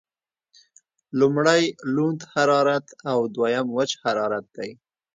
لمړی 1.19 1.63
لوند 1.95 2.19
حرارت 2.33 2.85
او 3.11 3.19
دویم 3.35 3.67
وچ 3.77 3.91
حرارت 4.03 4.45
دی. 4.57 4.69